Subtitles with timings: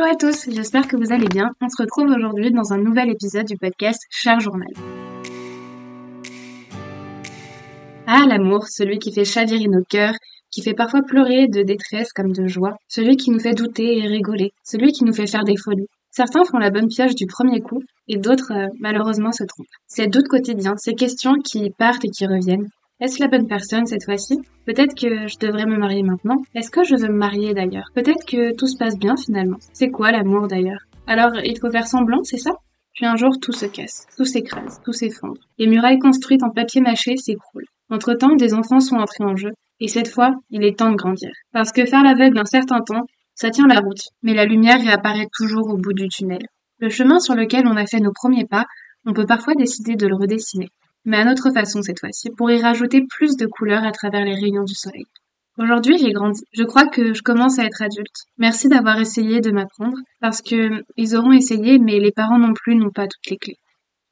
[0.00, 1.50] Hello à tous, j'espère que vous allez bien.
[1.60, 4.72] On se retrouve aujourd'hui dans un nouvel épisode du podcast Cher Journal.
[8.06, 10.14] Ah, l'amour, celui qui fait chavirer nos cœurs,
[10.50, 14.06] qui fait parfois pleurer de détresse comme de joie, celui qui nous fait douter et
[14.06, 15.88] rigoler, celui qui nous fait faire des folies.
[16.10, 19.66] Certains font la bonne pioche du premier coup et d'autres, euh, malheureusement, se trompent.
[19.86, 22.70] Ces doutes quotidiens, ces questions qui partent et qui reviennent,
[23.00, 24.38] est-ce la bonne personne cette fois-ci?
[24.66, 26.42] Peut-être que je devrais me marier maintenant.
[26.54, 27.90] Est-ce que je veux me marier d'ailleurs?
[27.94, 29.56] Peut-être que tout se passe bien finalement.
[29.72, 30.84] C'est quoi l'amour d'ailleurs?
[31.06, 32.52] Alors il faut faire semblant, c'est ça?
[32.94, 35.40] Puis un jour tout se casse, tout s'écrase, tout s'effondre.
[35.58, 37.64] Les murailles construites en papier mâché s'écroulent.
[37.88, 39.52] Entre-temps, des enfants sont entrés en jeu.
[39.80, 41.30] Et cette fois, il est temps de grandir.
[41.52, 44.10] Parce que faire l'aveugle un certain temps, ça tient la route.
[44.22, 46.42] Mais la lumière réapparaît toujours au bout du tunnel.
[46.78, 48.66] Le chemin sur lequel on a fait nos premiers pas,
[49.06, 50.68] on peut parfois décider de le redessiner
[51.04, 54.34] mais à notre façon cette fois-ci, pour y rajouter plus de couleurs à travers les
[54.34, 55.06] rayons du soleil.
[55.58, 56.42] Aujourd'hui, j'ai grandi.
[56.52, 58.24] Je crois que je commence à être adulte.
[58.38, 62.76] Merci d'avoir essayé de m'apprendre, parce que ils auront essayé, mais les parents non plus
[62.76, 63.58] n'ont pas toutes les clés.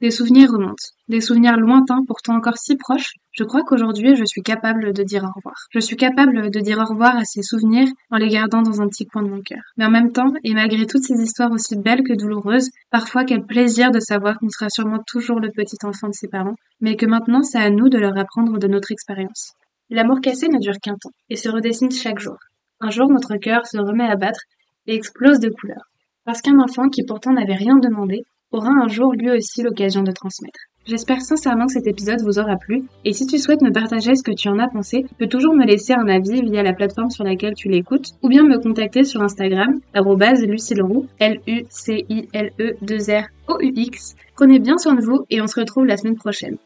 [0.01, 3.15] Des souvenirs remontent, des souvenirs lointains pourtant encore si proches.
[3.33, 5.55] Je crois qu'aujourd'hui je suis capable de dire au revoir.
[5.71, 8.87] Je suis capable de dire au revoir à ces souvenirs en les gardant dans un
[8.87, 9.59] petit coin de mon cœur.
[9.75, 13.45] Mais en même temps, et malgré toutes ces histoires aussi belles que douloureuses, parfois quel
[13.45, 17.05] plaisir de savoir qu'on sera sûrement toujours le petit enfant de ses parents, mais que
[17.05, 19.51] maintenant c'est à nous de leur apprendre de notre expérience.
[19.89, 22.37] L'amour cassé ne dure qu'un temps, et se redessine chaque jour.
[22.79, 24.43] Un jour notre cœur se remet à battre
[24.87, 25.89] et explose de couleurs.
[26.23, 30.11] Parce qu'un enfant qui pourtant n'avait rien demandé aura un jour lui aussi l'occasion de
[30.11, 30.59] transmettre.
[30.85, 34.23] J'espère sincèrement que cet épisode vous aura plu, et si tu souhaites me partager ce
[34.23, 37.11] que tu en as pensé, tu peux toujours me laisser un avis via la plateforme
[37.11, 44.15] sur laquelle tu l'écoutes, ou bien me contacter sur Instagram, lucilleroux, L-U-C-I-L-E-2-R-O-U-X.
[44.35, 46.57] Prenez bien soin de vous, et on se retrouve la semaine prochaine.